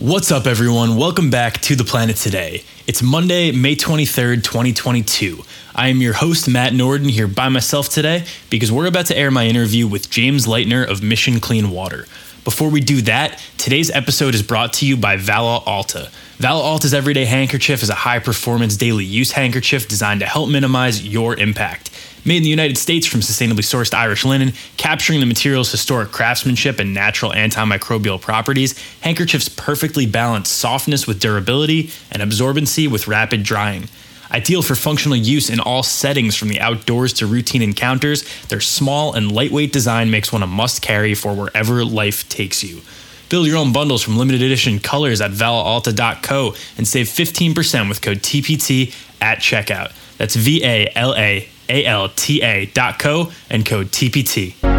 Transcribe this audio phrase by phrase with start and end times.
[0.00, 0.94] What's up, everyone?
[0.94, 2.62] Welcome back to The Planet Today.
[2.86, 5.42] It's Monday, May 23rd, 2022.
[5.74, 9.32] I am your host, Matt Norden, here by myself today because we're about to air
[9.32, 12.06] my interview with James Leitner of Mission Clean Water.
[12.48, 16.10] Before we do that, today's episode is brought to you by Vala Alta.
[16.38, 21.06] Vala Alta's Everyday Handkerchief is a high performance daily use handkerchief designed to help minimize
[21.06, 21.90] your impact.
[22.24, 26.78] Made in the United States from sustainably sourced Irish linen, capturing the material's historic craftsmanship
[26.78, 33.90] and natural antimicrobial properties, handkerchiefs perfectly balance softness with durability and absorbency with rapid drying.
[34.30, 39.14] Ideal for functional use in all settings from the outdoors to routine encounters, their small
[39.14, 42.82] and lightweight design makes one a must carry for wherever life takes you.
[43.28, 48.18] Build your own bundles from limited edition colors at valalta.co and save 15% with code
[48.18, 49.92] TPT at checkout.
[50.18, 54.77] That's V A L A A L T A dot co and code TPT.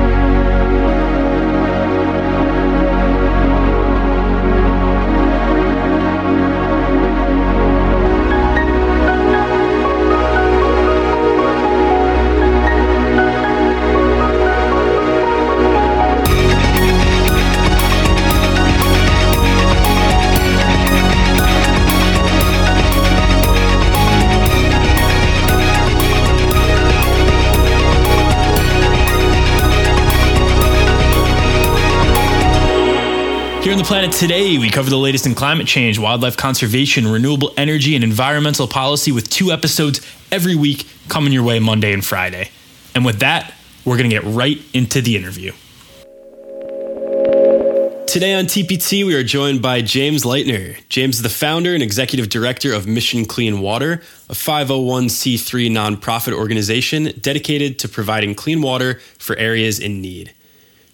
[34.12, 39.12] Today, we cover the latest in climate change, wildlife conservation, renewable energy, and environmental policy
[39.12, 40.00] with two episodes
[40.32, 42.50] every week coming your way Monday and Friday.
[42.96, 43.54] And with that,
[43.86, 45.52] we're going to get right into the interview.
[48.08, 50.78] Today on TPT, we are joined by James Leitner.
[50.90, 57.12] James is the founder and executive director of Mission Clean Water, a 501c3 nonprofit organization
[57.22, 60.34] dedicated to providing clean water for areas in need.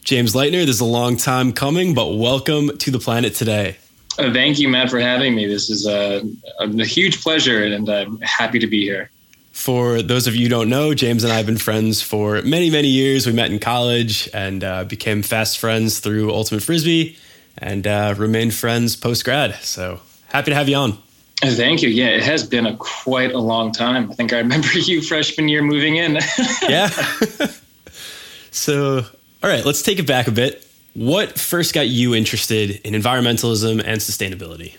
[0.06, 3.76] James Leitner, this is a long time coming, but welcome to the planet today.
[4.20, 5.48] Uh, thank you, Matt, for having me.
[5.48, 6.22] This is a,
[6.60, 9.10] a, huge pleasure, and I'm happy to be here.
[9.52, 12.70] For those of you who don't know, James and I have been friends for many,
[12.70, 13.26] many years.
[13.26, 17.18] We met in college and uh, became fast friends through Ultimate Frisbee
[17.58, 19.56] and uh, remained friends post grad.
[19.56, 21.00] So happy to have you on.
[21.42, 21.90] Thank you.
[21.90, 24.12] Yeah, it has been a quite a long time.
[24.12, 26.20] I think I remember you freshman year moving in.
[26.70, 26.90] yeah.
[28.52, 29.04] so
[29.46, 30.68] all right, let's take it back a bit.
[30.96, 34.76] What first got you interested in environmentalism and sustainability?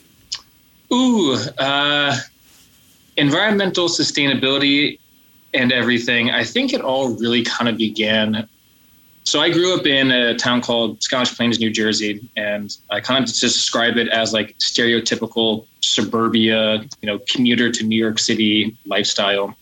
[0.93, 2.16] Ooh, uh,
[3.16, 4.99] environmental sustainability
[5.54, 6.32] and everything.
[6.32, 8.49] I think it all really kind of began.
[9.22, 13.22] So I grew up in a town called Scotch Plains, New Jersey, and I kind
[13.22, 19.56] of describe it as like stereotypical suburbia, you know, commuter to New York City lifestyle.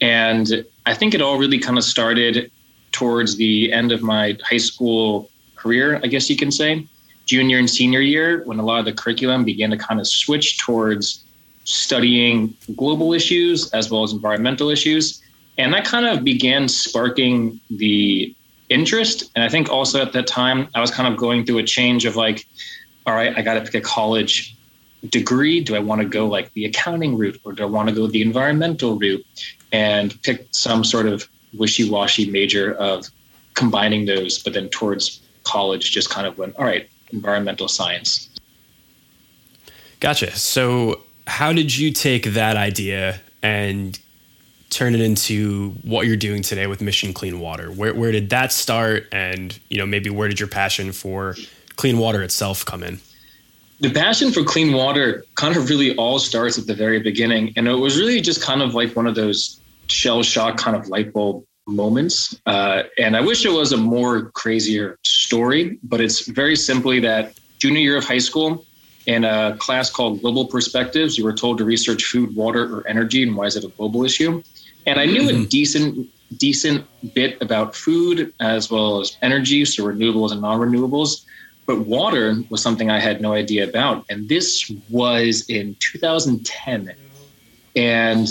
[0.00, 2.50] And I think it all really kind of started
[2.92, 6.86] towards the end of my high school career, I guess you can say,
[7.26, 10.58] junior and senior year, when a lot of the curriculum began to kind of switch
[10.58, 11.24] towards
[11.64, 15.22] studying global issues as well as environmental issues.
[15.58, 18.34] And that kind of began sparking the
[18.70, 19.30] interest.
[19.34, 22.06] And I think also at that time, I was kind of going through a change
[22.06, 22.46] of like,
[23.06, 24.56] all right, I got to pick a college
[25.08, 25.60] degree.
[25.60, 28.06] Do I want to go like the accounting route or do I want to go
[28.06, 29.24] the environmental route
[29.72, 33.06] and pick some sort of wishy-washy major of
[33.54, 38.28] combining those, but then towards college just kind of went, all right, environmental science.
[40.00, 40.34] Gotcha.
[40.36, 43.98] So how did you take that idea and
[44.70, 47.70] turn it into what you're doing today with Mission Clean Water?
[47.70, 51.36] Where where did that start and you know maybe where did your passion for
[51.76, 53.00] clean water itself come in?
[53.80, 57.68] The passion for clean water kind of really all starts at the very beginning and
[57.68, 59.60] it was really just kind of like one of those
[59.90, 62.40] shell shock kind of light bulb moments.
[62.46, 67.38] Uh, and I wish it was a more crazier story, but it's very simply that
[67.58, 68.64] junior year of high school,
[69.06, 73.22] in a class called Global Perspectives, you were told to research food, water, or energy,
[73.22, 74.42] and why is it a global issue?
[74.86, 75.42] And I knew mm-hmm.
[75.42, 81.24] a decent decent bit about food as well as energy, so renewables and non-renewables.
[81.66, 84.04] But water was something I had no idea about.
[84.10, 86.94] And this was in 2010.
[87.74, 88.28] And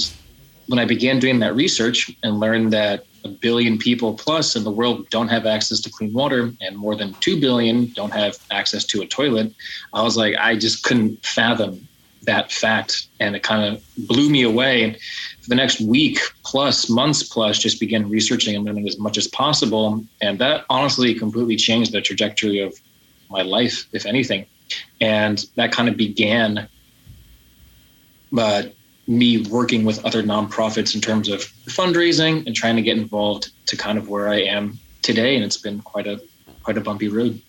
[0.70, 4.70] when I began doing that research and learned that a billion people plus in the
[4.70, 8.86] world don't have access to clean water and more than 2 billion don't have access
[8.86, 9.52] to a toilet,
[9.94, 11.88] I was like, I just couldn't fathom
[12.24, 13.08] that fact.
[13.20, 14.84] And it kind of blew me away.
[14.84, 14.96] And
[15.42, 19.28] for the next week plus, months plus, just began researching and learning as much as
[19.28, 20.06] possible.
[20.22, 22.80] And that honestly completely changed the trajectory of
[23.32, 24.46] my life, if anything.
[25.02, 26.68] And that kind of began.
[28.32, 28.76] But
[29.10, 33.76] me working with other nonprofits in terms of fundraising and trying to get involved to
[33.76, 35.36] kind of where I am today.
[35.36, 36.22] And it's been quite a
[36.62, 37.42] quite a bumpy road.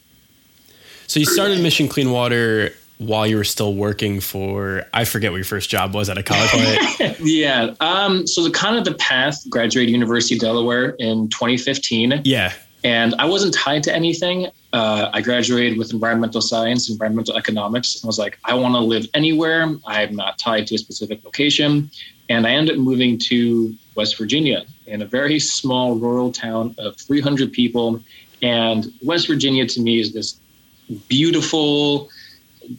[1.06, 5.36] So you started Mission Clean Water while you were still working for I forget what
[5.36, 7.18] your first job was at a college.
[7.20, 7.74] yeah.
[7.80, 12.22] Um, so the kind of the path graduated University of Delaware in 2015.
[12.24, 12.54] Yeah.
[12.82, 14.48] And I wasn't tied to anything.
[14.72, 18.02] Uh, I graduated with environmental science, environmental economics.
[18.02, 19.74] I was like, I want to live anywhere.
[19.86, 21.90] I'm not tied to a specific location.
[22.28, 26.96] And I ended up moving to West Virginia in a very small rural town of
[26.96, 28.00] 300 people.
[28.40, 30.40] And West Virginia to me is this
[31.08, 32.08] beautiful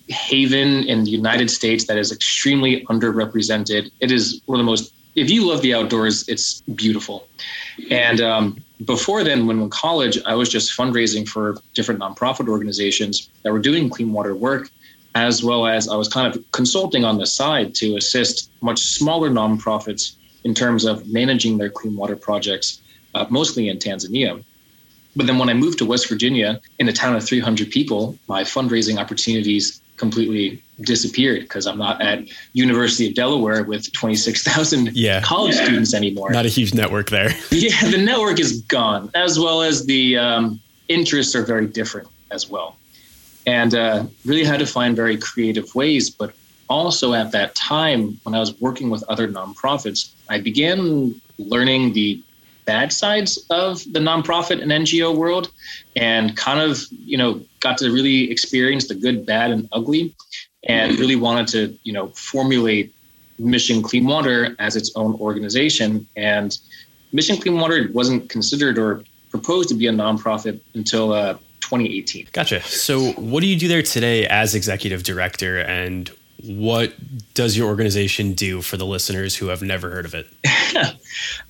[0.07, 3.91] haven in the United States that is extremely underrepresented.
[3.99, 7.27] It is one of the most, if you love the outdoors, it's beautiful.
[7.89, 13.29] And um, before then, when in college, I was just fundraising for different nonprofit organizations
[13.43, 14.69] that were doing clean water work,
[15.15, 19.29] as well as I was kind of consulting on the side to assist much smaller
[19.29, 20.13] nonprofits
[20.43, 22.81] in terms of managing their clean water projects,
[23.13, 24.43] uh, mostly in Tanzania.
[25.15, 28.43] But then when I moved to West Virginia in a town of 300 people, my
[28.43, 35.21] fundraising opportunities completely disappeared because I'm not at University of Delaware with 26,000 yeah.
[35.21, 35.63] college yeah.
[35.63, 36.31] students anymore.
[36.31, 37.29] Not a huge network there.
[37.51, 42.49] yeah, the network is gone, as well as the um, interests are very different as
[42.49, 42.77] well.
[43.45, 46.09] And uh, really had to find very creative ways.
[46.09, 46.33] But
[46.67, 52.19] also at that time, when I was working with other nonprofits, I began learning the
[52.65, 55.51] bad sides of the nonprofit and NGO world
[55.95, 60.15] and kind of, you know, got to really experience the good, bad, and ugly
[60.67, 62.93] and really wanted to, you know, formulate
[63.39, 66.07] Mission Clean Water as its own organization.
[66.15, 66.57] And
[67.11, 72.27] Mission Clean Water wasn't considered or proposed to be a nonprofit until uh, 2018.
[72.31, 72.61] Gotcha.
[72.63, 76.11] So, what do you do there today as executive director, and
[76.43, 76.93] what
[77.33, 80.27] does your organization do for the listeners who have never heard of it?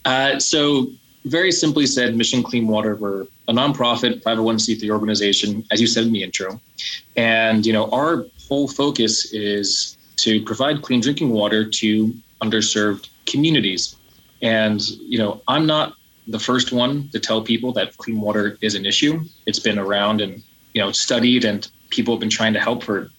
[0.06, 0.88] uh, so,
[1.26, 6.14] very simply said, Mission Clean Water, we're a nonprofit 501c3 organization, as you said in
[6.14, 6.60] the intro.
[7.16, 13.96] And, you know, our whole focus is to provide clean drinking water to underserved communities.
[14.42, 15.94] And, you know, I'm not
[16.28, 19.24] the first one to tell people that clean water is an issue.
[19.46, 20.42] It's been around and,
[20.74, 23.10] you know, studied and people have been trying to help for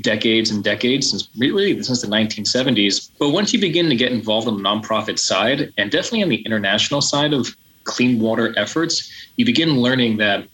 [0.00, 3.10] decades and decades since really since the 1970s.
[3.18, 6.42] But once you begin to get involved on the nonprofit side and definitely on the
[6.42, 10.46] international side of clean water efforts, you begin learning that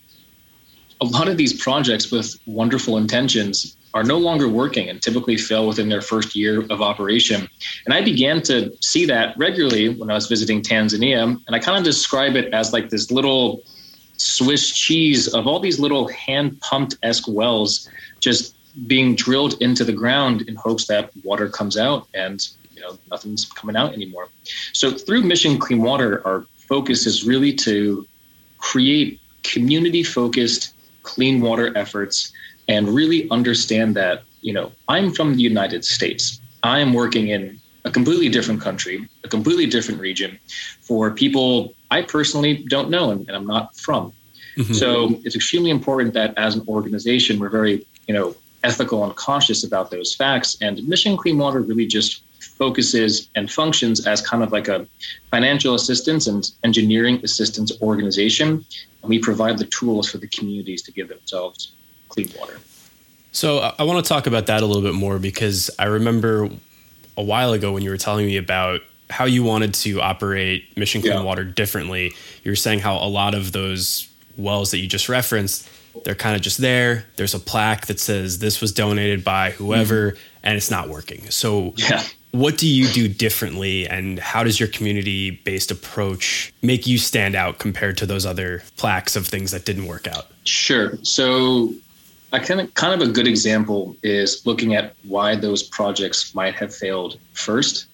[1.01, 5.69] a lot of these projects with wonderful intentions are no longer working and typically fail
[5.69, 7.49] within their first year of operation.
[7.85, 11.23] And I began to see that regularly when I was visiting Tanzania.
[11.47, 13.63] And I kind of describe it as like this little
[14.17, 17.89] Swiss cheese of all these little hand pumped esque wells
[18.21, 18.57] just
[18.87, 23.45] being drilled into the ground in hopes that water comes out and you know nothing's
[23.45, 24.29] coming out anymore.
[24.73, 28.07] So through Mission Clean Water, our focus is really to
[28.59, 32.33] create community focused clean water efforts
[32.67, 36.41] and really understand that you know I'm from the United States.
[36.63, 40.39] I am working in a completely different country, a completely different region
[40.81, 44.13] for people I personally don't know and, and I'm not from.
[44.57, 44.73] Mm-hmm.
[44.73, 49.63] So it's extremely important that as an organization, we're very, you know, ethical and cautious
[49.63, 50.57] about those facts.
[50.61, 54.87] And Mission Clean Water really just focuses and functions as kind of like a
[55.31, 58.65] financial assistance and engineering assistance organization.
[59.03, 61.73] And we provide the tools for the communities to give themselves
[62.09, 62.59] clean water.
[63.31, 66.49] So I want to talk about that a little bit more because I remember
[67.17, 68.81] a while ago when you were telling me about
[69.11, 71.23] how you wanted to operate Mission Clean yeah.
[71.23, 72.13] Water differently.
[72.43, 75.69] You were saying how a lot of those wells that you just referenced,
[76.05, 77.05] they're kind of just there.
[77.17, 80.41] There's a plaque that says this was donated by whoever, mm-hmm.
[80.43, 81.31] and it's not working.
[81.31, 82.03] So, yeah.
[82.33, 87.37] what do you do differently, and how does your community based approach make you stand
[87.37, 90.27] out compared to those other plaques of things that didn't work out?
[90.45, 90.99] Sure.
[91.03, 91.73] So,
[92.33, 96.55] I kind of kind of a good example is looking at why those projects might
[96.55, 97.87] have failed first.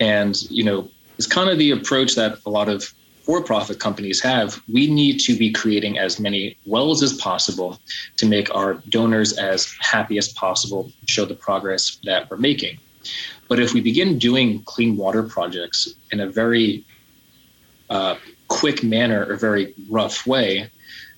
[0.00, 2.84] And, you know, it's kind of the approach that a lot of
[3.22, 4.62] for-profit companies have.
[4.72, 7.78] We need to be creating as many wells as possible
[8.16, 12.78] to make our donors as happy as possible, show the progress that we're making.
[13.48, 16.84] But if we begin doing clean water projects in a very
[17.90, 18.16] uh,
[18.48, 20.70] quick manner or very rough way,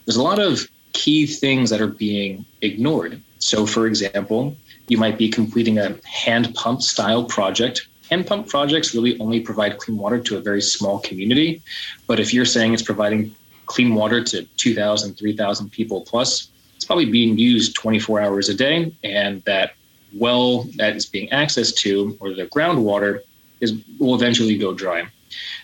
[0.04, 3.22] there's a lot of key things that are being ignored.
[3.38, 4.56] So, for example,
[4.88, 7.86] you might be completing a hand pump style project.
[8.10, 11.62] Hand pump projects really only provide clean water to a very small community.
[12.06, 13.34] But if you're saying it's providing
[13.66, 18.92] clean water to 2,000, 3,000 people plus, it's probably being used 24 hours a day.
[19.04, 19.74] And that
[20.18, 23.20] well that is being accessed to, or the groundwater,
[23.60, 25.06] is will eventually go dry.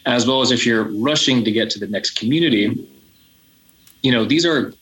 [0.04, 2.86] As well as if you're rushing to get to the next community,
[4.02, 4.72] you know, these are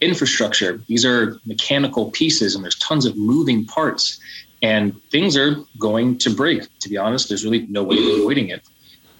[0.00, 0.80] infrastructure.
[0.86, 4.20] These are mechanical pieces, and there's tons of moving parts,
[4.62, 6.66] and things are going to break.
[6.80, 8.62] To be honest, there's really no way of avoiding it.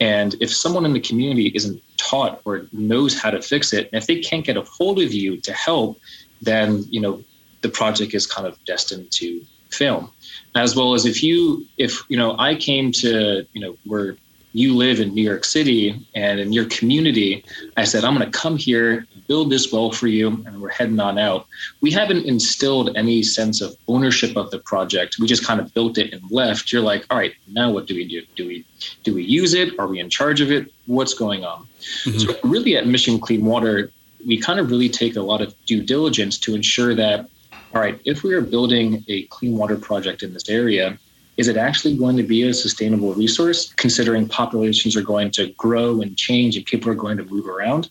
[0.00, 4.00] And if someone in the community isn't taught or knows how to fix it, and
[4.02, 6.00] if they can't get a hold of you to help,
[6.42, 7.22] then you know
[7.60, 10.12] the project is kind of destined to fail.
[10.54, 14.16] As well as if you, if you know, I came to you know where
[14.52, 17.44] you live in New York City and in your community,
[17.76, 20.98] I said I'm going to come here, build this well for you, and we're heading
[20.98, 21.46] on out.
[21.80, 25.18] We haven't instilled any sense of ownership of the project.
[25.20, 26.72] We just kind of built it and left.
[26.72, 28.22] You're like, all right, now what do we do?
[28.36, 28.64] Do we
[29.04, 29.78] do we use it?
[29.78, 30.72] Are we in charge of it?
[30.86, 31.66] What's going on?
[32.04, 32.18] Mm-hmm.
[32.18, 33.92] So really, at Mission Clean Water,
[34.26, 37.28] we kind of really take a lot of due diligence to ensure that
[37.72, 40.98] all right, if we are building a clean water project in this area,
[41.40, 46.02] is it actually going to be a sustainable resource considering populations are going to grow
[46.02, 47.88] and change and people are going to move around?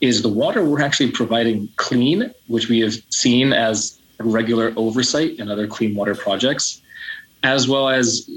[0.00, 5.48] Is the water we're actually providing clean, which we have seen as regular oversight in
[5.48, 6.82] other clean water projects,
[7.44, 8.28] as well as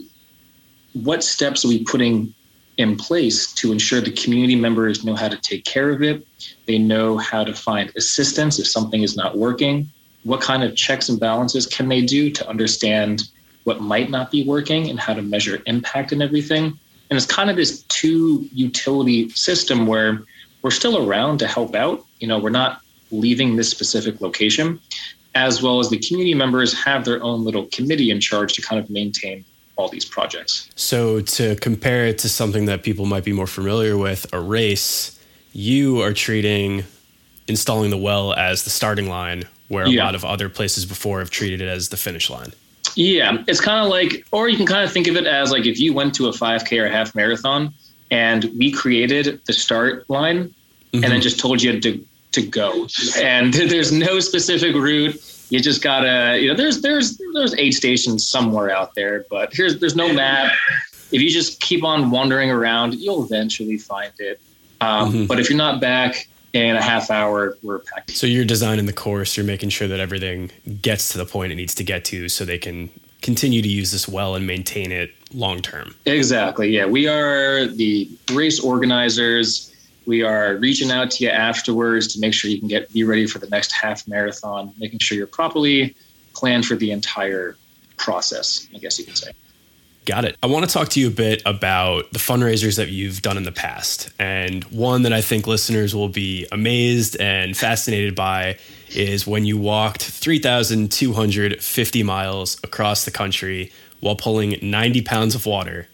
[0.93, 2.36] what steps are we putting
[2.77, 6.27] in place to ensure the community members know how to take care of it?
[6.67, 9.89] They know how to find assistance if something is not working
[10.24, 13.24] what kind of checks and balances can they do to understand
[13.63, 16.77] what might not be working and how to measure impact and everything.
[17.10, 20.24] And it's kind of this two utility system where
[20.62, 22.05] we're still around to help out.
[22.20, 24.79] You know, we're not leaving this specific location,
[25.36, 28.82] as well as the community members have their own little committee in charge to kind
[28.82, 30.70] of maintain all these projects.
[30.75, 35.20] So to compare it to something that people might be more familiar with, a race,
[35.51, 36.84] you are treating
[37.48, 40.03] installing the well as the starting line where yeah.
[40.03, 42.53] a lot of other places before have treated it as the finish line.
[42.95, 45.65] Yeah, it's kind of like, or you can kind of think of it as like
[45.65, 47.73] if you went to a 5K or half marathon
[48.12, 51.03] and we created the start line mm-hmm.
[51.03, 52.88] and then just told you to to go,
[53.21, 55.15] and there's no specific route.
[55.50, 59.79] You just gotta, you know, there's there's there's aid stations somewhere out there, but here's
[59.79, 60.51] there's no map.
[61.12, 64.41] If you just keep on wandering around, you'll eventually find it.
[64.81, 65.25] Um, mm-hmm.
[65.27, 68.12] But if you're not back, in a half hour we're packed.
[68.12, 71.55] So you're designing the course, you're making sure that everything gets to the point it
[71.55, 72.89] needs to get to so they can
[73.22, 75.95] continue to use this well and maintain it long term.
[76.05, 76.69] Exactly.
[76.69, 76.86] Yeah.
[76.86, 79.74] We are the race organizers.
[80.05, 83.25] We are reaching out to you afterwards to make sure you can get be ready
[83.25, 85.95] for the next half marathon, making sure you're properly
[86.33, 87.57] planned for the entire
[87.98, 89.31] process, I guess you could say.
[90.05, 90.36] Got it.
[90.43, 93.43] I want to talk to you a bit about the fundraisers that you've done in
[93.43, 94.10] the past.
[94.19, 98.57] And one that I think listeners will be amazed and fascinated by
[98.89, 105.88] is when you walked 3,250 miles across the country while pulling 90 pounds of water.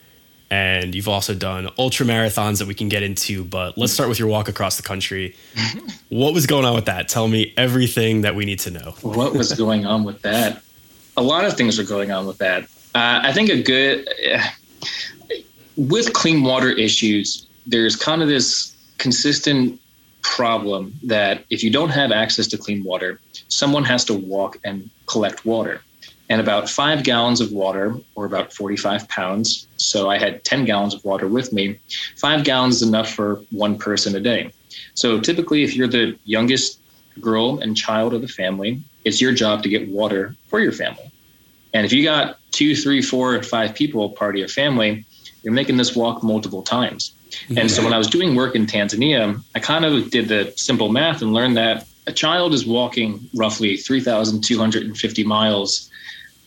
[0.49, 4.17] And you've also done ultra marathons that we can get into, but let's start with
[4.17, 5.35] your walk across the country.
[6.09, 7.09] what was going on with that?
[7.09, 8.95] Tell me everything that we need to know.
[9.03, 10.63] what was going on with that?
[11.15, 12.67] A lot of things were going on with that.
[12.95, 14.07] Uh, I think a good
[15.79, 19.79] with clean water issues, there's kind of this consistent
[20.21, 24.89] problem that if you don't have access to clean water, someone has to walk and
[25.05, 25.81] collect water.
[26.27, 29.67] And about five gallons of water, or about 45 pounds.
[29.77, 31.79] So I had 10 gallons of water with me.
[32.17, 34.51] Five gallons is enough for one person a day.
[34.93, 36.79] So typically, if you're the youngest
[37.19, 41.09] girl and child of the family, it's your job to get water for your family.
[41.73, 45.05] And if you got two, three, four, five people, part of your family,
[45.43, 47.13] you're making this walk multiple times.
[47.55, 50.89] And so when I was doing work in Tanzania, I kind of did the simple
[50.89, 55.89] math and learned that a child is walking roughly 3,250 miles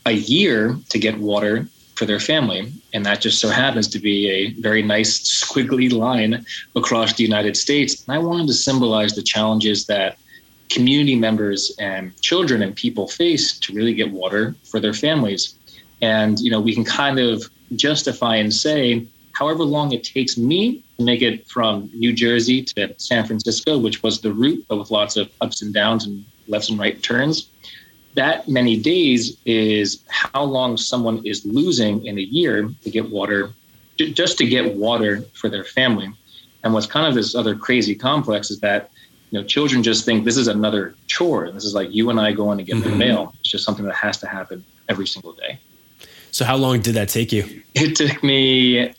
[0.05, 2.71] a year to get water for their family.
[2.93, 6.45] And that just so happens to be a very nice squiggly line
[6.75, 8.05] across the United States.
[8.05, 10.17] And I wanted to symbolize the challenges that
[10.69, 15.55] community members and children and people face to really get water for their families.
[16.03, 20.83] And, you know, we can kind of justify and say, however long it takes me
[20.97, 24.91] to make it from New Jersey to San Francisco, which was the route, but with
[24.91, 27.47] lots of ups and downs and lefts and right turns,
[28.15, 33.53] that many days is how long someone is losing in a year to get water,
[33.97, 36.11] just to get water for their family.
[36.65, 38.91] And what's kind of this other crazy complex is that
[39.31, 41.49] you know, children just think this is another chore.
[41.49, 42.89] This is like you and I going to get mm-hmm.
[42.89, 43.33] the mail.
[43.39, 45.59] It's just something that has to happen every single day.
[46.33, 47.61] So how long did that take you?
[47.75, 48.91] It took me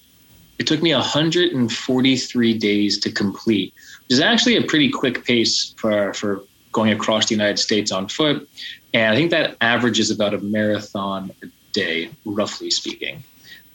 [0.61, 6.14] it took me 143 days to complete, which is actually a pretty quick pace for
[6.14, 8.49] for going across the United States on foot.
[8.95, 13.25] And I think that averages about a marathon a day, roughly speaking.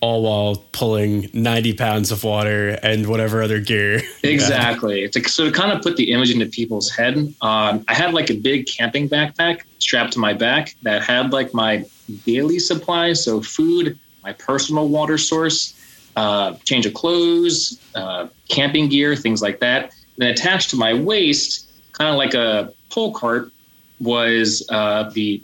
[0.02, 4.02] All while pulling 90 pounds of water and whatever other gear.
[4.24, 5.10] Exactly.
[5.12, 8.36] So to kind of put the image into people's head, um, I had like a
[8.36, 11.86] big camping backpack strapped to my back that had like my
[12.26, 15.74] daily supplies, so food, my personal water source,
[16.16, 19.94] uh, change of clothes, uh, camping gear, things like that.
[20.20, 23.52] And attached to my waist, kind of like a pole cart,
[24.00, 25.42] was uh, the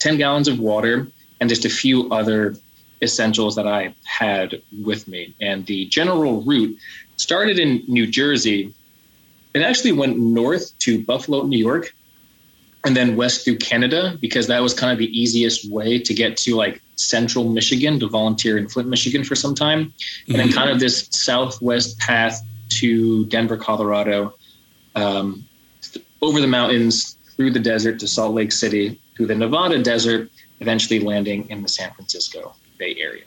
[0.00, 1.08] 10 gallons of water
[1.40, 2.56] and just a few other
[3.02, 5.34] essentials that I had with me.
[5.40, 6.78] And the general route
[7.16, 8.72] started in New Jersey.
[9.52, 11.92] and actually went north to Buffalo, New York,
[12.84, 16.36] and then west through Canada because that was kind of the easiest way to get
[16.36, 19.92] to like central Michigan to volunteer in Flint, Michigan for some time.
[20.28, 20.56] And then mm-hmm.
[20.56, 22.46] kind of this southwest path
[22.80, 24.34] to Denver, Colorado,
[24.94, 25.44] um,
[26.22, 30.30] over the mountains, through the desert to Salt Lake City, through the Nevada desert,
[30.60, 33.22] eventually landing in the San Francisco Bay Area.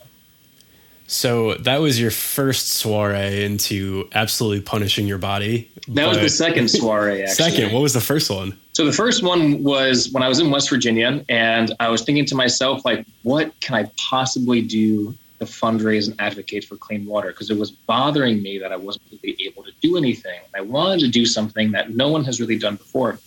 [1.07, 5.69] So that was your first soiree into absolutely punishing your body.
[5.89, 7.21] That was the second soiree.
[7.23, 7.51] Actually.
[7.51, 8.57] Second, what was the first one?
[8.71, 12.25] So the first one was when I was in West Virginia, and I was thinking
[12.25, 17.27] to myself, like, what can I possibly do to fundraise and advocate for clean water?
[17.27, 20.39] Because it was bothering me that I wasn't really able to do anything.
[20.55, 23.19] I wanted to do something that no one has really done before.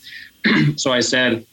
[0.76, 1.46] so I said,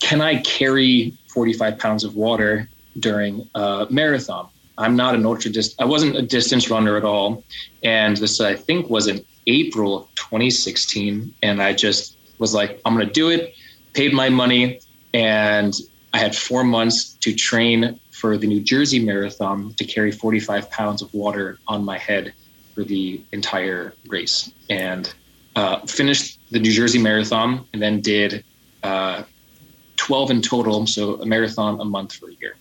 [0.00, 2.68] can I carry 45 pounds of water
[2.98, 4.48] during a marathon.
[4.78, 5.80] I'm not an ultra dist.
[5.80, 7.44] I wasn't a distance runner at all,
[7.82, 12.94] and this I think was in April of 2016, and I just was like, I'm
[12.94, 13.54] gonna do it.
[13.92, 14.80] Paid my money,
[15.12, 15.74] and
[16.14, 21.02] I had four months to train for the New Jersey Marathon to carry 45 pounds
[21.02, 22.32] of water on my head
[22.74, 25.12] for the entire race, and
[25.56, 28.44] uh, finished the New Jersey Marathon, and then did
[28.82, 29.24] uh,
[29.96, 32.56] 12 in total, so a marathon a month for a year.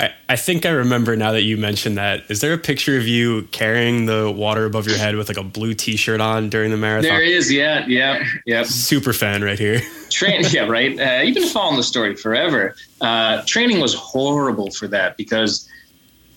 [0.00, 2.22] I, I think I remember now that you mentioned that.
[2.30, 5.42] Is there a picture of you carrying the water above your head with like a
[5.42, 7.10] blue T-shirt on during the marathon?
[7.10, 8.62] There is, yeah, yeah, yeah.
[8.62, 9.82] Super fan right here.
[10.08, 10.98] Train, yeah, right.
[10.98, 12.74] Uh, you've been following the story forever.
[13.02, 15.68] Uh, training was horrible for that because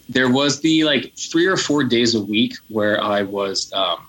[0.09, 4.05] there was the like three or four days a week where I was um,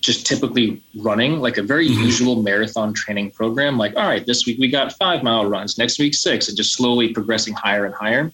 [0.00, 2.00] just typically running like a very mm-hmm.
[2.00, 3.76] usual marathon training program.
[3.76, 6.72] Like, all right, this week we got five mile runs, next week six, and just
[6.72, 8.32] slowly progressing higher and higher.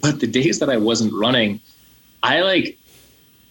[0.00, 1.60] But the days that I wasn't running,
[2.22, 2.78] I like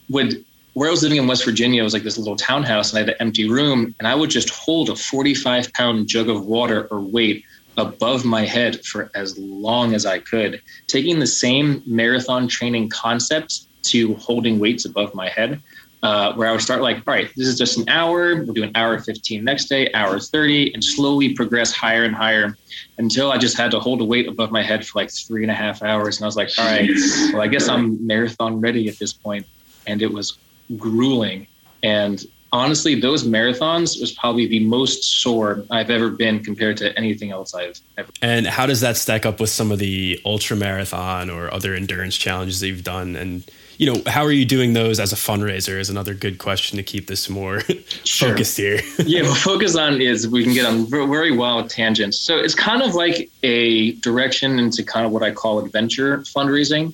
[0.10, 2.98] would where I was living in West Virginia, it was like this little townhouse and
[2.98, 6.46] I had an empty room and I would just hold a 45 pound jug of
[6.46, 7.44] water or weight
[7.78, 13.62] above my head for as long as I could, taking the same marathon training concept
[13.86, 15.62] to holding weights above my head.
[16.08, 18.34] Uh, where I would start like, all right, this is just an hour.
[18.34, 22.58] We'll do an hour 15 next day, hour 30, and slowly progress higher and higher
[22.98, 25.52] until I just had to hold a weight above my head for like three and
[25.52, 26.16] a half hours.
[26.16, 26.90] And I was like, all right,
[27.34, 29.46] well, I guess I'm marathon ready at this point.
[29.86, 30.38] And it was
[30.78, 31.46] grueling.
[31.84, 37.32] And honestly, those marathons was probably the most sore I've ever been compared to anything
[37.32, 38.10] else I've ever.
[38.22, 42.16] And how does that stack up with some of the ultra marathon or other endurance
[42.16, 43.18] challenges that you've done?
[43.18, 43.44] And
[43.78, 45.80] you know, how are you doing those as a fundraiser?
[45.80, 47.62] Is another good question to keep this more
[48.04, 48.30] sure.
[48.30, 48.80] focused here.
[49.06, 52.20] yeah, focus on is we can get on very wild tangents.
[52.20, 56.94] So it's kind of like a direction into kind of what I call adventure fundraising,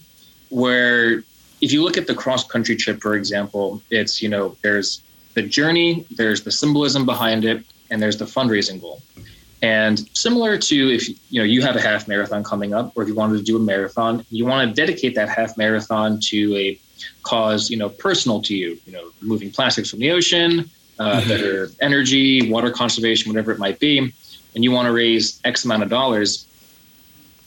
[0.49, 1.23] where
[1.61, 5.01] if you look at the cross country trip, for example, it's you know there's
[5.35, 9.01] the journey, there's the symbolism behind it, and there's the fundraising goal.
[9.63, 13.07] And similar to if you know you have a half marathon coming up, or if
[13.07, 16.77] you wanted to do a marathon, you want to dedicate that half marathon to a
[17.23, 18.77] cause you know personal to you.
[18.85, 21.29] You know, removing plastics from the ocean, uh, mm-hmm.
[21.29, 23.99] better energy, water conservation, whatever it might be,
[24.53, 26.45] and you want to raise X amount of dollars.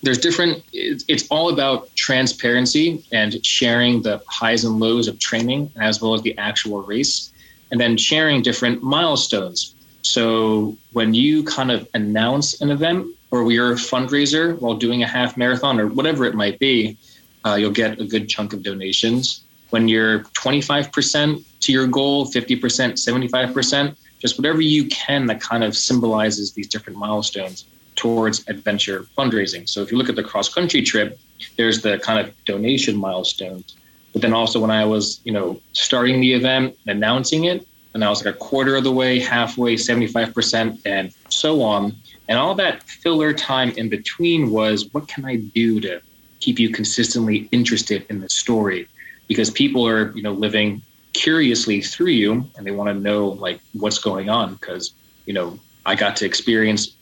[0.02, 0.64] There's different.
[0.72, 6.22] It's all about transparency and sharing the highs and lows of training, as well as
[6.22, 7.30] the actual race,
[7.70, 9.74] and then sharing different milestones
[10.06, 15.06] so when you kind of announce an event or you're a fundraiser while doing a
[15.06, 16.96] half marathon or whatever it might be,
[17.44, 19.42] uh, you'll get a good chunk of donations.
[19.70, 25.76] When you're 25% to your goal, 50%, 75%, just whatever you can that kind of
[25.76, 27.64] symbolizes these different milestones
[27.96, 29.68] towards adventure fundraising.
[29.68, 31.18] So if you look at the cross country trip,
[31.56, 33.74] there's the kind of donation milestones.
[34.12, 37.66] But then also when I was, you know, starting the event, announcing it,
[37.96, 41.96] and I was like a quarter of the way, halfway, 75%, and so on.
[42.28, 46.02] And all that filler time in between was what can I do to
[46.40, 48.86] keep you consistently interested in the story?
[49.28, 50.82] Because people are, you know, living
[51.14, 54.92] curiously through you and they want to know like what's going on because,
[55.24, 56.94] you know, I got to experience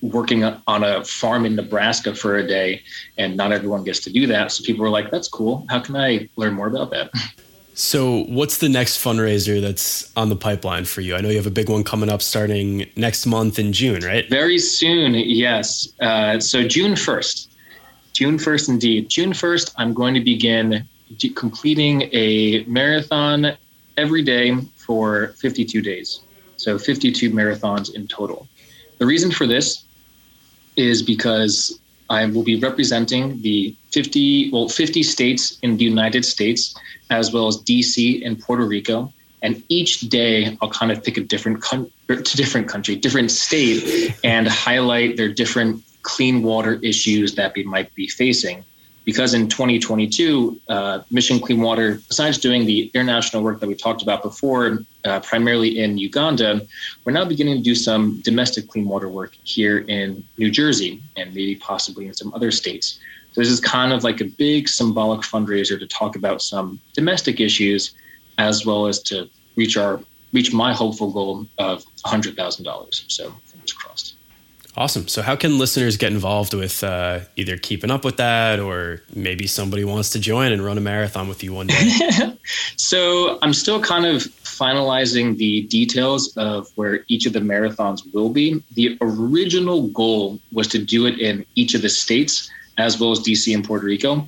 [0.00, 2.82] working on a farm in Nebraska for a day,
[3.16, 4.50] and not everyone gets to do that.
[4.50, 5.64] So people were like, "That's cool.
[5.70, 7.12] How can I learn more about that?"
[7.74, 11.14] So, what's the next fundraiser that's on the pipeline for you?
[11.14, 14.28] I know you have a big one coming up starting next month in June, right?
[14.28, 15.88] Very soon, yes.
[15.98, 17.46] Uh, so, June 1st.
[18.12, 19.08] June 1st, indeed.
[19.08, 20.86] June 1st, I'm going to begin
[21.34, 23.52] completing a marathon
[23.96, 26.20] every day for 52 days.
[26.58, 28.46] So, 52 marathons in total.
[28.98, 29.84] The reason for this
[30.76, 31.80] is because
[32.12, 36.74] I will be representing the 50, well, 50 states in the United States,
[37.08, 39.10] as well as DC and Puerto Rico.
[39.40, 43.30] And each day I'll kind of pick a different con- to er, different country, different
[43.30, 48.62] state, and highlight their different clean water issues that we might be facing
[49.04, 54.02] because in 2022, uh, Mission Clean Water, besides doing the international work that we talked
[54.02, 56.66] about before, uh, primarily in Uganda,
[57.04, 61.34] we're now beginning to do some domestic clean water work here in New Jersey and
[61.34, 63.00] maybe possibly in some other states.
[63.32, 67.40] So this is kind of like a big symbolic fundraiser to talk about some domestic
[67.40, 67.92] issues,
[68.38, 70.00] as well as to reach our
[70.32, 73.04] reach my hopeful goal of $100,000.
[73.08, 74.14] So fingers crossed.
[74.74, 75.06] Awesome.
[75.06, 79.46] So, how can listeners get involved with uh, either keeping up with that, or maybe
[79.46, 81.90] somebody wants to join and run a marathon with you one day?
[82.76, 88.30] so, I'm still kind of finalizing the details of where each of the marathons will
[88.30, 88.62] be.
[88.72, 93.20] The original goal was to do it in each of the states, as well as
[93.20, 94.26] DC and Puerto Rico,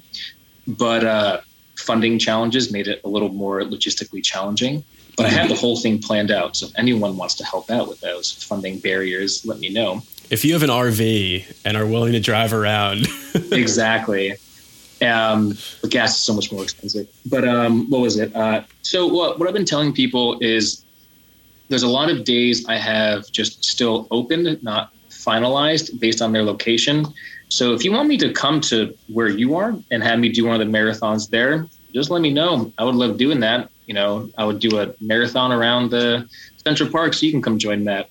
[0.66, 1.40] but uh,
[1.76, 4.84] funding challenges made it a little more logistically challenging.
[5.16, 6.56] But I have the whole thing planned out.
[6.56, 10.44] So, if anyone wants to help out with those funding barriers, let me know if
[10.44, 13.06] you have an RV and are willing to drive around.
[13.52, 14.32] exactly.
[15.02, 15.56] Um,
[15.88, 17.08] gas is so much more expensive.
[17.26, 18.34] But um, what was it?
[18.34, 20.84] Uh, so what, what I've been telling people is
[21.68, 26.42] there's a lot of days I have just still open, not finalized based on their
[26.42, 27.06] location.
[27.48, 30.46] So if you want me to come to where you are and have me do
[30.46, 32.72] one of the marathons there, just let me know.
[32.78, 33.70] I would love doing that.
[33.86, 37.58] You know, I would do a marathon around the Central Park, so you can come
[37.58, 38.08] join that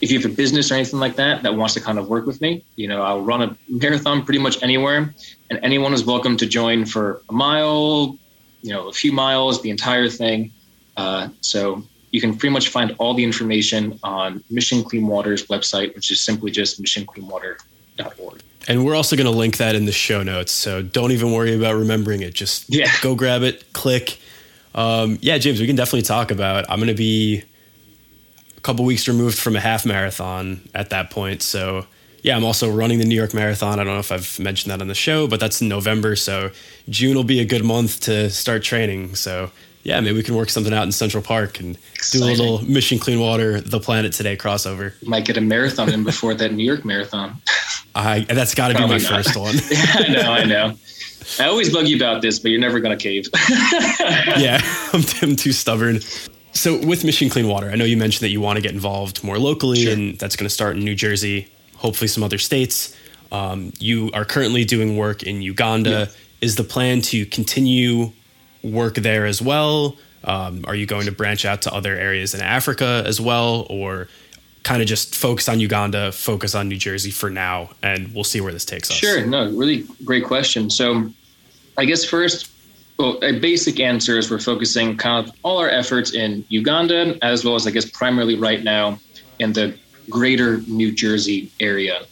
[0.00, 2.26] if you have a business or anything like that that wants to kind of work
[2.26, 5.14] with me, you know, I'll run a marathon pretty much anywhere,
[5.50, 8.18] and anyone is welcome to join for a mile,
[8.62, 10.52] you know, a few miles, the entire thing.
[10.96, 15.94] Uh, so you can pretty much find all the information on Mission Clean Water's website,
[15.94, 18.42] which is simply just missioncleanwater.org.
[18.68, 20.52] And we're also going to link that in the show notes.
[20.52, 22.34] So don't even worry about remembering it.
[22.34, 22.90] Just yeah.
[23.00, 24.18] go grab it, click.
[24.74, 26.66] Um, yeah, James, we can definitely talk about.
[26.68, 27.44] I'm going to be
[28.66, 31.40] couple weeks removed from a half marathon at that point.
[31.40, 31.86] So
[32.22, 33.78] yeah, I'm also running the New York Marathon.
[33.78, 36.16] I don't know if I've mentioned that on the show, but that's in November.
[36.16, 36.50] So
[36.88, 39.14] June will be a good month to start training.
[39.14, 39.52] So
[39.84, 42.26] yeah, maybe we can work something out in Central Park and Exciting.
[42.26, 45.00] do a little Mission Clean Water, The Planet Today crossover.
[45.06, 47.40] Might get a marathon in before that New York Marathon.
[47.94, 49.02] I that's got to be my not.
[49.02, 49.54] first one.
[49.70, 50.74] yeah, I know, I know.
[51.38, 53.28] I always bug you about this, but you're never gonna cave.
[54.36, 54.58] yeah,
[54.92, 56.00] I'm, I'm too stubborn.
[56.56, 59.22] So with Mission Clean Water, I know you mentioned that you want to get involved
[59.22, 59.92] more locally, sure.
[59.92, 62.96] and that's going to start in New Jersey, hopefully some other states.
[63.30, 65.90] Um, you are currently doing work in Uganda.
[65.90, 66.06] Yeah.
[66.40, 68.12] Is the plan to continue
[68.62, 69.98] work there as well?
[70.24, 74.08] Um, are you going to branch out to other areas in Africa as well, or
[74.62, 78.40] kind of just focus on Uganda, focus on New Jersey for now, and we'll see
[78.40, 78.96] where this takes us?
[78.96, 79.26] Sure.
[79.26, 80.70] No, really great question.
[80.70, 81.12] So,
[81.76, 82.50] I guess first,
[82.98, 87.44] well, a basic answer is we're focusing kind of all our efforts in Uganda, as
[87.44, 88.98] well as I guess primarily right now
[89.38, 89.76] in the
[90.08, 92.02] greater New Jersey area.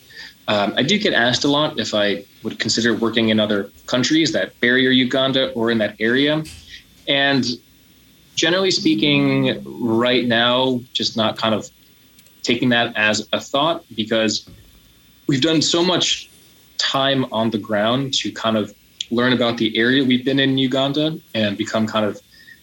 [0.47, 4.33] Um, I do get asked a lot if I would consider working in other countries
[4.33, 6.45] that barrier Uganda or in that area.
[7.09, 7.47] And
[8.35, 11.71] generally speaking, right now, just not kind of
[12.43, 14.47] taking that as a thought because
[15.27, 16.29] we've done so much
[16.77, 18.75] time on the ground to kind of
[19.11, 22.21] learn about the area we've been in Uganda and become kind of,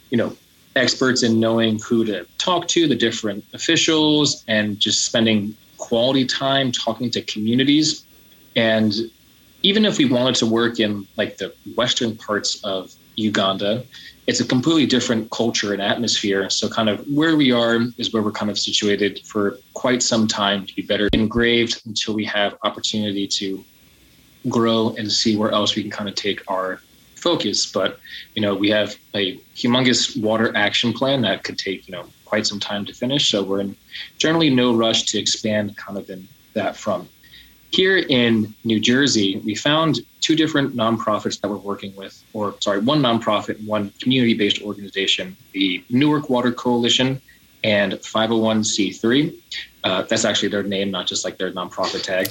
[0.10, 0.36] you know,
[0.76, 6.72] experts in knowing who to talk to, the different officials, and just spending quality time
[6.72, 8.06] talking to communities.
[8.56, 8.94] And
[9.64, 13.84] even if we wanted to work in like the western parts of Uganda,
[14.28, 16.50] it's a completely different culture and atmosphere.
[16.50, 20.28] So, kind of where we are is where we're kind of situated for quite some
[20.28, 23.64] time to be better engraved until we have opportunity to
[24.50, 26.82] grow and see where else we can kind of take our
[27.16, 27.72] focus.
[27.72, 28.00] But
[28.36, 32.48] you know, we have a humongous water action plan that could take you know quite
[32.48, 33.30] some time to finish.
[33.30, 33.76] So we're in
[34.18, 37.10] generally no rush to expand kind of in that front.
[37.72, 42.80] Here in New Jersey, we found two different nonprofits that we're working with, or sorry,
[42.80, 47.22] one nonprofit, one community-based organization, the Newark Water Coalition
[47.64, 49.34] and 501c3.
[49.84, 52.30] Uh, that's actually their name, not just like their nonprofit tag.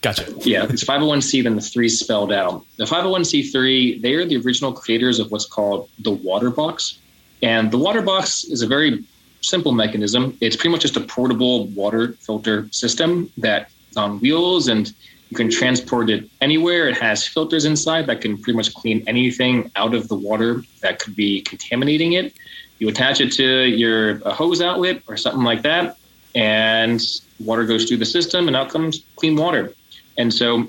[0.00, 0.32] Gotcha.
[0.42, 2.64] Yeah, it's 501c, then the three spelled out.
[2.76, 6.98] The 501c3, they are the original creators of what's called the water box.
[7.42, 9.04] And the water box is a very
[9.40, 10.36] simple mechanism.
[10.40, 14.92] It's pretty much just a portable water filter system that on wheels and
[15.30, 16.88] you can transport it anywhere.
[16.88, 20.98] It has filters inside that can pretty much clean anything out of the water that
[21.00, 22.34] could be contaminating it.
[22.78, 25.98] You attach it to your hose outlet or something like that,
[26.34, 27.02] and
[27.40, 29.74] water goes through the system, and out comes clean water.
[30.18, 30.66] And so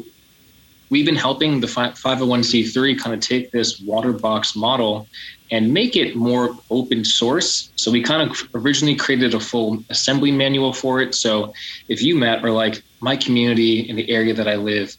[0.89, 5.07] we've been helping the 501c3 kind of take this water box model
[5.51, 7.71] and make it more open source.
[7.75, 11.15] So we kind of originally created a full assembly manual for it.
[11.15, 11.53] So
[11.87, 14.95] if you, Matt, are like, my community in the area that I live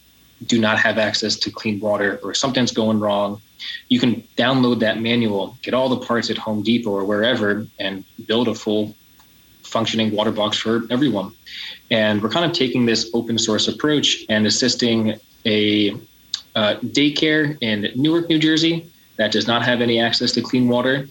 [0.47, 3.41] do not have access to clean water or something's going wrong,
[3.89, 8.03] you can download that manual, get all the parts at Home Depot or wherever, and
[8.25, 8.95] build a full
[9.71, 11.31] functioning water box for everyone.
[11.89, 15.91] And we're kind of taking this open source approach and assisting a
[16.55, 18.85] uh, daycare in Newark, New Jersey
[19.17, 21.07] that does not have any access to clean water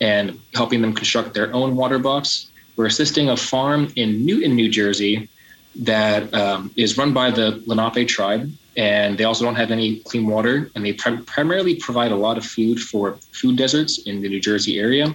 [0.00, 2.50] and helping them construct their own water box.
[2.76, 5.28] We're assisting a farm in Newton, New Jersey
[5.76, 8.50] that um, is run by the Lenape tribe.
[8.76, 10.70] And they also don't have any clean water.
[10.74, 14.40] And they prim- primarily provide a lot of food for food deserts in the New
[14.40, 15.14] Jersey area.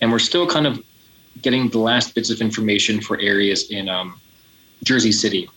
[0.00, 0.82] And we're still kind of
[1.42, 4.20] getting the last bits of information for areas in um,
[4.84, 5.48] Jersey City.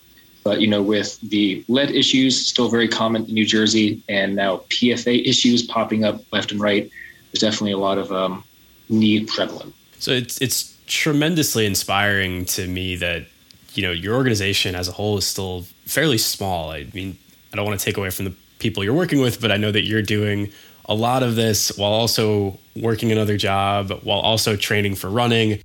[0.44, 4.58] But you know, with the lead issues still very common in New Jersey, and now
[4.68, 6.90] PFA issues popping up left and right,
[7.30, 8.42] there's definitely a lot of um,
[8.88, 9.74] need prevalent.
[9.98, 13.26] So it's it's tremendously inspiring to me that
[13.74, 16.70] you know your organization as a whole is still fairly small.
[16.70, 17.16] I mean,
[17.52, 19.70] I don't want to take away from the people you're working with, but I know
[19.70, 20.50] that you're doing
[20.86, 25.60] a lot of this while also working another job, while also training for running.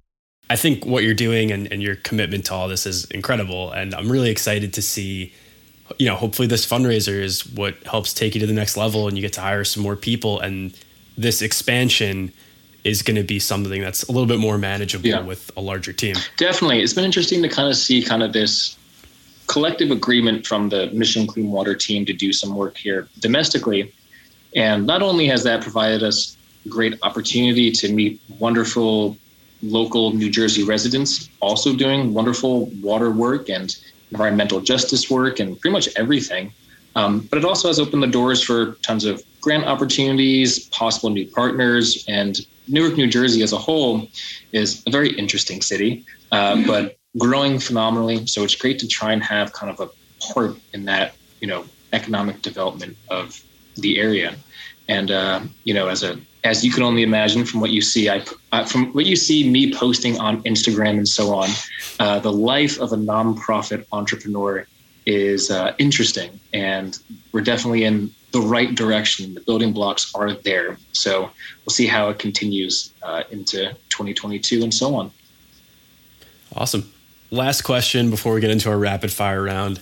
[0.50, 3.72] I think what you're doing and, and your commitment to all this is incredible.
[3.72, 5.34] And I'm really excited to see,
[5.98, 9.18] you know, hopefully this fundraiser is what helps take you to the next level and
[9.18, 10.40] you get to hire some more people.
[10.40, 10.78] And
[11.18, 12.32] this expansion
[12.84, 15.20] is going to be something that's a little bit more manageable yeah.
[15.20, 16.16] with a larger team.
[16.38, 16.82] Definitely.
[16.82, 18.78] It's been interesting to kind of see kind of this
[19.48, 23.94] collective agreement from the Mission Clean Water team to do some work here domestically.
[24.56, 26.38] And not only has that provided us
[26.70, 29.18] great opportunity to meet wonderful
[29.62, 33.76] local New Jersey residents also doing wonderful water work and
[34.12, 36.54] environmental justice work and pretty much everything.
[36.96, 41.28] Um, but it also has opened the doors for tons of grant opportunities, possible new
[41.28, 44.08] partners, and Newark, New Jersey as a whole
[44.52, 48.26] is a very interesting city, uh, but growing phenomenally.
[48.28, 49.90] So it's great to try and have kind of a
[50.34, 53.42] part in that, you know, economic development of
[53.78, 54.36] the area.
[54.90, 58.10] And uh, you know, as a as you can only imagine from what you see,
[58.10, 61.50] I uh, from what you see me posting on Instagram and so on,
[62.00, 64.66] uh, the life of a nonprofit entrepreneur
[65.06, 66.98] is uh, interesting, and
[67.34, 69.34] we're definitely in the right direction.
[69.34, 71.30] The building blocks are there, so
[71.66, 75.12] we'll see how it continues uh, into 2022 and so on.
[76.56, 76.92] Awesome.
[77.30, 79.82] Last question before we get into our rapid fire round.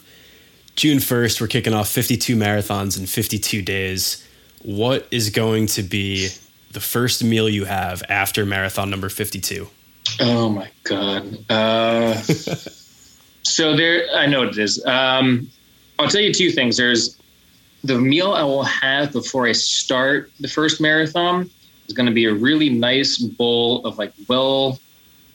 [0.76, 4.28] June 1st, we're kicking off 52 marathons in 52 days.
[4.64, 6.30] What is going to be
[6.76, 9.68] the first meal you have after marathon number 52?
[10.20, 11.40] Oh my God.
[11.50, 12.14] Uh,
[13.44, 14.86] so there, I know what it is.
[14.86, 15.50] Um,
[15.98, 16.78] I'll tell you two things.
[16.78, 17.20] There's
[17.84, 21.50] the meal I will have before I start the first marathon
[21.88, 24.80] is going to be a really nice bowl of like well,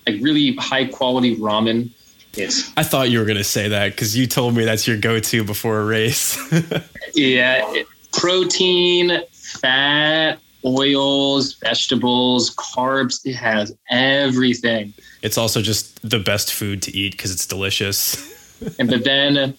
[0.07, 1.91] like really high quality ramen.
[2.37, 2.73] It's.
[2.77, 5.43] I thought you were going to say that because you told me that's your go-to
[5.43, 6.39] before a race.
[7.15, 13.21] yeah, it, protein, fat, oils, vegetables, carbs.
[13.25, 14.93] It has everything.
[15.23, 18.59] It's also just the best food to eat because it's delicious.
[18.79, 19.55] and but then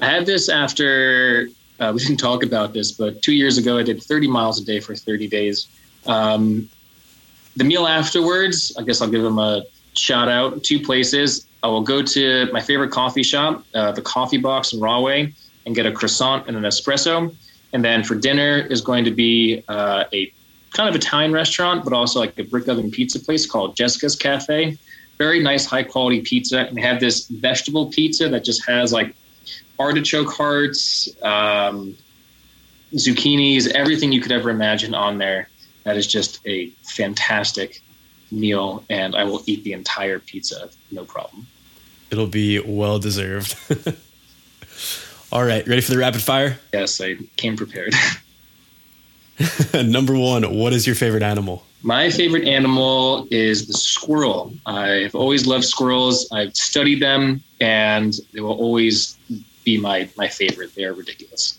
[0.00, 1.48] I had this after
[1.80, 4.64] uh, we didn't talk about this, but two years ago I did 30 miles a
[4.64, 5.68] day for 30 days.
[6.06, 6.68] Um,
[7.56, 10.62] the meal afterwards, I guess I'll give them a shout out.
[10.62, 11.46] Two places.
[11.62, 15.32] I will go to my favorite coffee shop, uh, the Coffee Box in Rahway,
[15.66, 17.34] and get a croissant and an espresso.
[17.72, 20.32] And then for dinner is going to be uh, a
[20.72, 24.78] kind of Italian restaurant, but also like a brick oven pizza place called Jessica's Cafe.
[25.18, 26.60] Very nice, high quality pizza.
[26.60, 29.14] And they have this vegetable pizza that just has like
[29.78, 31.96] artichoke hearts, um,
[32.94, 35.48] zucchinis, everything you could ever imagine on there.
[35.84, 37.82] That is just a fantastic
[38.30, 38.84] meal.
[38.88, 41.46] And I will eat the entire pizza, no problem.
[42.10, 43.56] It'll be well deserved.
[45.30, 46.58] All right, ready for the rapid fire?
[46.72, 47.94] Yes, I came prepared.
[49.74, 51.64] Number one, what is your favorite animal?
[51.82, 54.52] My favorite animal is the squirrel.
[54.66, 56.28] I've always loved squirrels.
[56.32, 59.16] I've studied them, and they will always
[59.64, 60.74] be my my favorite.
[60.74, 61.58] They are ridiculous.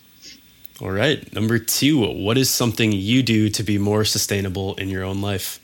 [0.80, 1.32] All right.
[1.32, 5.60] Number two, what is something you do to be more sustainable in your own life?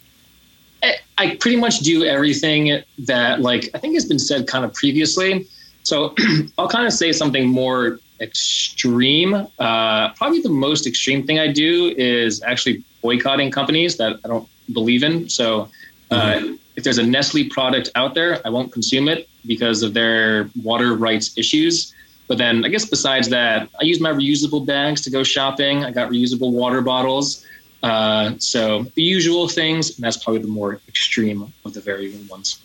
[1.18, 5.46] I pretty much do everything that, like, I think has been said kind of previously.
[5.86, 6.14] So
[6.58, 9.34] I'll kind of say something more extreme.
[9.34, 14.48] Uh, probably the most extreme thing I do is actually boycotting companies that I don't
[14.72, 15.28] believe in.
[15.28, 15.68] So
[16.10, 16.54] uh, mm-hmm.
[16.74, 20.94] if there's a Nestle product out there, I won't consume it because of their water
[20.94, 21.94] rights issues.
[22.26, 25.84] But then I guess besides that, I use my reusable bags to go shopping.
[25.84, 27.46] I got reusable water bottles.
[27.84, 32.58] Uh, so the usual things, and that's probably the more extreme of the varying ones.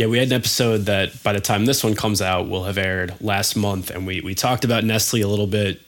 [0.00, 2.78] Yeah, we had an episode that by the time this one comes out will have
[2.78, 5.82] aired last month, and we we talked about Nestle a little bit.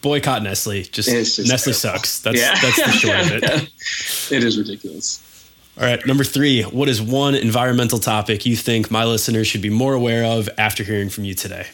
[0.00, 0.84] Boycott Nestle.
[0.84, 1.98] Just, just Nestle terrible.
[1.98, 2.20] sucks.
[2.20, 2.58] That's yeah.
[2.62, 4.32] that's the short of it.
[4.32, 5.50] it is ridiculous.
[5.78, 6.62] All right, number three.
[6.62, 10.82] What is one environmental topic you think my listeners should be more aware of after
[10.82, 11.66] hearing from you today?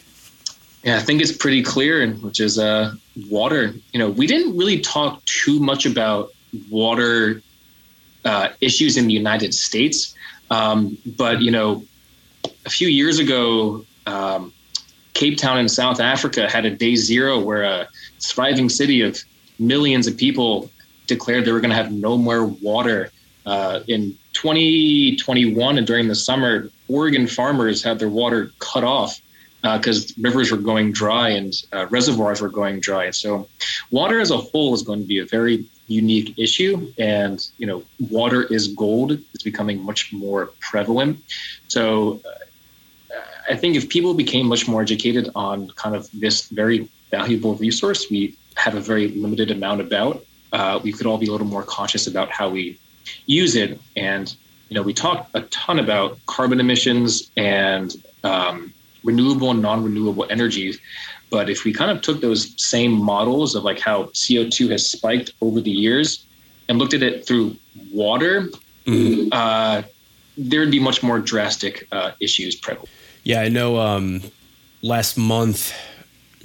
[0.83, 2.93] Yeah, I think it's pretty clear, which is uh,
[3.31, 3.73] water.
[3.93, 6.33] You know, we didn't really talk too much about
[6.69, 7.41] water
[8.25, 10.17] uh, issues in the United States,
[10.51, 11.85] um, but you know,
[12.65, 14.53] a few years ago, um,
[15.15, 17.89] Cape Town in South Africa had a day zero where a
[18.21, 19.19] thriving city of
[19.59, 20.71] millions of people
[21.07, 23.11] declared they were going to have no more water.
[23.47, 29.21] Uh, in 2021 and during the summer, Oregon farmers had their water cut off
[29.63, 33.11] because uh, rivers were going dry and uh, reservoirs were going dry.
[33.11, 33.49] So,
[33.91, 37.83] water as a whole is going to be a very unique issue, and you know,
[38.11, 39.13] water is gold.
[39.35, 41.19] It's becoming much more prevalent.
[41.69, 43.21] So, uh,
[43.51, 48.11] I think if people became much more educated on kind of this very valuable resource,
[48.11, 50.25] we have a very limited amount about.
[50.53, 52.79] Uh, we could all be a little more conscious about how we
[53.27, 54.35] use it, and
[54.69, 58.73] you know, we talk a ton about carbon emissions and um,
[59.03, 60.79] renewable and non-renewable energies.
[61.31, 65.33] But if we kind of took those same models of like how CO2 has spiked
[65.41, 66.25] over the years
[66.69, 67.57] and looked at it through
[67.93, 68.49] water,
[68.87, 69.29] mm-hmm.
[69.33, 69.83] uh,
[70.37, 72.89] there'd be much more drastic uh, issues prevalent.
[73.25, 74.23] Yeah, I know um,
[74.83, 75.75] last month,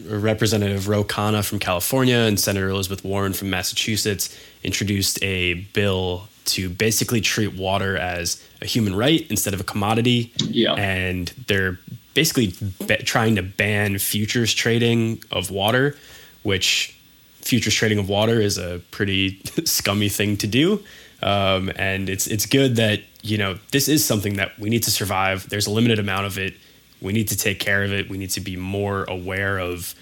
[0.06, 6.70] Representative Ro Khanna from California and Senator Elizabeth Warren from Massachusetts introduced a bill to
[6.70, 10.34] basically treat water as a human right instead of a commodity.
[10.40, 10.74] Yeah.
[10.74, 11.80] And they're
[12.14, 12.54] basically
[12.86, 15.98] be- trying to ban futures trading of water,
[16.44, 16.98] which
[17.42, 20.84] futures trading of water is a pretty scummy thing to do.
[21.22, 24.92] Um, and it's it's good that you know this is something that we need to
[24.92, 25.48] survive.
[25.50, 26.56] There's a limited amount of it.
[27.02, 28.10] We need to take care of it.
[28.10, 29.96] We need to be more aware of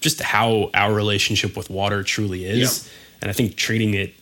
[0.00, 2.86] just how our relationship with water truly is.
[2.86, 2.92] Yeah.
[3.22, 4.14] And I think treating it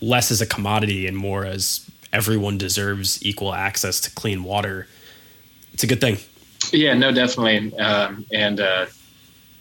[0.00, 4.86] less as a commodity and more as everyone deserves equal access to clean water.
[5.74, 6.18] It's a good thing.
[6.72, 7.76] Yeah, no, definitely.
[7.78, 8.86] Um, and, uh,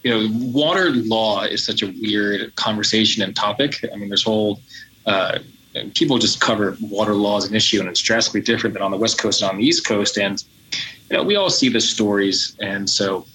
[0.04, 3.84] you know, water law is such a weird conversation and topic.
[3.92, 4.62] I mean, there's whole,
[5.06, 5.40] uh,
[5.94, 8.98] people just cover water law as an issue and it's drastically different than on the
[8.98, 10.18] West Coast and on the East Coast.
[10.18, 10.44] And,
[11.10, 12.56] you know, we all see the stories.
[12.62, 13.26] And so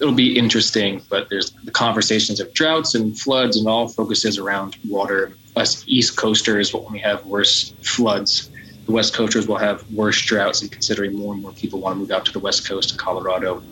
[0.00, 4.76] it'll be interesting, but there's the conversations of droughts and floods and all focuses around
[4.88, 5.32] water.
[5.56, 8.50] Us East Coasters, when we have worse floods,
[8.88, 12.00] the West Coasters will have worse droughts, and considering more and more people want to
[12.00, 13.62] move out to the West Coast of Colorado,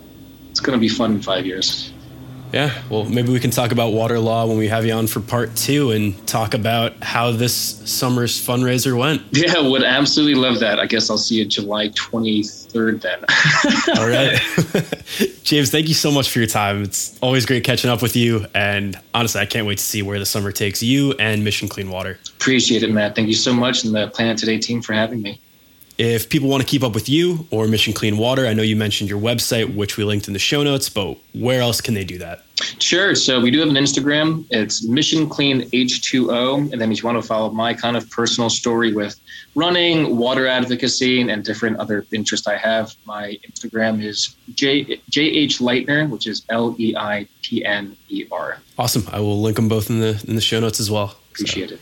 [0.50, 1.95] it's going to be fun in five years.
[2.52, 5.20] Yeah, well, maybe we can talk about water law when we have you on for
[5.20, 9.22] part two and talk about how this summer's fundraiser went.
[9.36, 10.80] Yeah, would absolutely love that.
[10.80, 13.18] I guess I'll see you July 23rd then.
[13.98, 14.40] All right.
[15.44, 16.82] James, thank you so much for your time.
[16.82, 18.46] It's always great catching up with you.
[18.54, 21.90] And honestly, I can't wait to see where the summer takes you and Mission Clean
[21.90, 22.18] Water.
[22.36, 23.14] Appreciate it, Matt.
[23.14, 25.40] Thank you so much and the Planet Today team for having me.
[25.98, 28.76] If people want to keep up with you or Mission Clean Water, I know you
[28.76, 32.04] mentioned your website, which we linked in the show notes, but where else can they
[32.04, 32.44] do that?
[32.78, 33.14] Sure.
[33.14, 34.44] So we do have an Instagram.
[34.50, 36.72] It's Mission Clean H2O.
[36.72, 39.18] And then if you want to follow my kind of personal story with
[39.54, 46.08] running, water advocacy, and different other interests I have, my Instagram is J JH Leitner,
[46.10, 48.58] which is L E I T N E R.
[48.78, 49.04] Awesome.
[49.12, 51.16] I will link them both in the in the show notes as well.
[51.32, 51.74] Appreciate so.
[51.76, 51.80] it.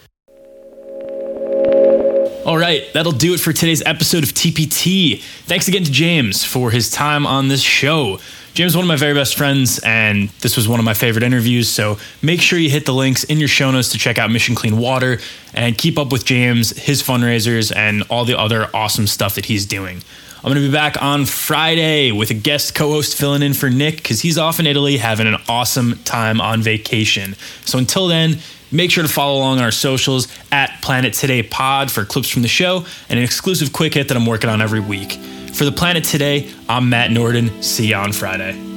[2.45, 5.23] All right, that'll do it for today's episode of TPT.
[5.47, 8.19] Thanks again to James for his time on this show.
[8.53, 11.23] James is one of my very best friends, and this was one of my favorite
[11.23, 11.71] interviews.
[11.71, 14.55] So make sure you hit the links in your show notes to check out Mission
[14.55, 15.21] Clean Water
[15.55, 19.65] and keep up with James, his fundraisers, and all the other awesome stuff that he's
[19.65, 20.03] doing.
[20.45, 23.71] I'm going to be back on Friday with a guest co host filling in for
[23.71, 27.35] Nick because he's off in Italy having an awesome time on vacation.
[27.65, 28.37] So until then,
[28.71, 32.43] make sure to follow along on our socials at Planet Today Pod for clips from
[32.43, 35.13] the show and an exclusive quick hit that I'm working on every week.
[35.55, 37.63] For the Planet Today, I'm Matt Norden.
[37.63, 38.74] See you on Friday.